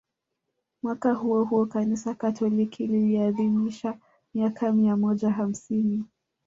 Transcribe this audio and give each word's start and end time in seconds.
Mwaka 0.83 1.13
huo 1.13 1.43
huo 1.43 1.65
Kanisa 1.65 2.15
Katoliki 2.15 2.87
liliadhimisha 2.87 3.97
miaka 4.33 4.71
mia 4.71 4.97
moja 4.97 5.29
hamsini 5.29 6.05